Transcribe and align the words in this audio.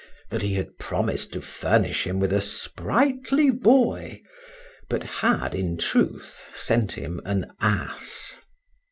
That 0.31 0.41
he 0.41 0.55
had 0.55 0.79
promised 0.79 1.31
to 1.33 1.41
furnish 1.41 2.07
him 2.07 2.19
with 2.19 2.33
a 2.33 2.41
sprightly 2.41 3.51
boy, 3.51 4.23
but 4.89 5.03
had, 5.03 5.53
in 5.53 5.77
truth, 5.77 6.49
sent 6.51 6.93
him 6.93 7.21
an 7.23 7.51
ass. 7.61 8.35